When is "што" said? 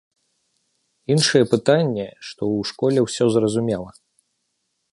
2.29-2.41